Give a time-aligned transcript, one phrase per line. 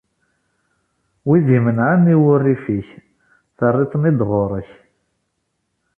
[1.27, 2.89] Wid i imenɛen i wurrif-ik,
[3.57, 4.69] terriḍ-ten-id ɣur-k.